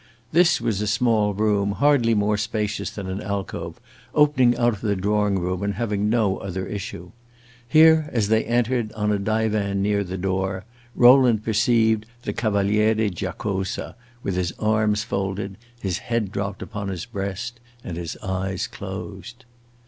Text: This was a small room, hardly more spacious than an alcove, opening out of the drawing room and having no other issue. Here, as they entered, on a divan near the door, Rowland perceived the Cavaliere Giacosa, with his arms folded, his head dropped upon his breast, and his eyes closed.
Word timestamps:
This 0.31 0.59
was 0.59 0.81
a 0.81 0.87
small 0.87 1.35
room, 1.35 1.73
hardly 1.73 2.15
more 2.15 2.35
spacious 2.35 2.89
than 2.89 3.07
an 3.07 3.21
alcove, 3.21 3.79
opening 4.15 4.57
out 4.57 4.73
of 4.73 4.81
the 4.81 4.95
drawing 4.95 5.37
room 5.37 5.61
and 5.61 5.75
having 5.75 6.09
no 6.09 6.37
other 6.39 6.65
issue. 6.65 7.11
Here, 7.67 8.09
as 8.11 8.27
they 8.27 8.43
entered, 8.45 8.91
on 8.93 9.11
a 9.11 9.19
divan 9.19 9.83
near 9.83 10.03
the 10.03 10.17
door, 10.17 10.65
Rowland 10.95 11.43
perceived 11.43 12.07
the 12.23 12.33
Cavaliere 12.33 13.11
Giacosa, 13.11 13.95
with 14.23 14.33
his 14.35 14.51
arms 14.57 15.03
folded, 15.03 15.55
his 15.79 15.99
head 15.99 16.31
dropped 16.31 16.63
upon 16.63 16.87
his 16.87 17.05
breast, 17.05 17.59
and 17.83 17.95
his 17.95 18.17
eyes 18.23 18.65
closed. 18.65 19.45